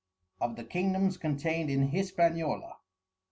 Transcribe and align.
Of 0.39 0.55
the 0.55 0.63
Kingdoms 0.63 1.17
contained 1.17 1.69
in 1.69 1.89
Hispaniola. 1.89 2.77